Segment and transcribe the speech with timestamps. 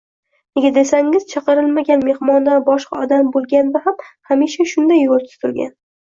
[0.59, 3.99] Nega desangiz, chaqirilmagan mehmondan boshqa odam bo`lganda ham
[4.31, 5.71] hamisha shunday yo`l tutilgan